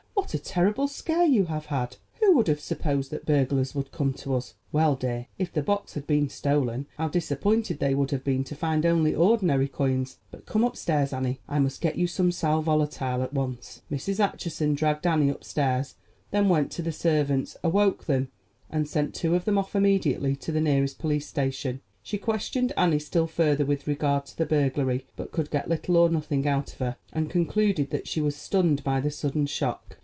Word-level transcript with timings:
What 0.13 0.35
a 0.35 0.39
terrible 0.39 0.87
scare 0.87 1.25
you 1.25 1.45
have 1.45 1.65
had! 1.65 1.97
Who 2.21 2.37
would 2.37 2.47
have 2.47 2.61
supposed 2.61 3.11
that 3.11 3.25
burglars 3.25 3.75
would 3.75 3.91
come 3.91 4.13
to 4.13 4.35
us? 4.35 4.53
Well, 4.71 4.95
dear, 4.95 5.27
if 5.37 5.51
the 5.51 5.63
box 5.63 5.95
had 5.95 6.07
been 6.07 6.29
stolen, 6.29 6.85
how 6.95 7.09
disappointed 7.09 7.79
they 7.79 7.93
would 7.95 8.11
have 8.11 8.23
been 8.23 8.45
to 8.45 8.55
find 8.55 8.85
only 8.85 9.13
ordinary 9.13 9.67
coins. 9.67 10.19
But 10.29 10.45
come 10.45 10.63
upstairs, 10.63 11.11
Annie; 11.11 11.41
I 11.49 11.59
must 11.59 11.81
get 11.81 11.97
you 11.97 12.07
some 12.07 12.31
sal 12.31 12.61
volatile 12.61 13.21
at 13.23 13.33
once." 13.33 13.81
Mrs. 13.91 14.21
Acheson 14.23 14.73
dragged 14.75 15.05
Annie 15.05 15.27
upstairs, 15.27 15.95
then 16.29 16.47
went 16.47 16.71
to 16.73 16.81
the 16.81 16.93
servants, 16.93 17.57
awoke 17.61 18.05
them, 18.05 18.29
and 18.69 18.87
sent 18.87 19.13
two 19.13 19.35
of 19.35 19.43
them 19.43 19.57
off 19.57 19.75
immediately 19.75 20.37
to 20.37 20.53
the 20.53 20.61
nearest 20.61 20.97
police 20.97 21.27
station. 21.27 21.81
She 22.03 22.17
questioned 22.17 22.71
Annie 22.77 22.99
still 22.99 23.27
further 23.27 23.65
with 23.65 23.87
regard 23.87 24.27
to 24.27 24.37
the 24.37 24.45
burglary; 24.45 25.07
but 25.17 25.31
could 25.33 25.51
get 25.51 25.67
little 25.67 25.97
or 25.97 26.09
nothing 26.09 26.47
out 26.47 26.71
of 26.71 26.79
her, 26.79 26.95
and 27.11 27.29
concluded 27.29 27.89
that 27.89 28.07
she 28.07 28.21
was 28.21 28.35
stunned 28.35 28.81
by 28.85 29.01
the 29.01 29.11
sudden 29.11 29.45
shock. 29.47 29.97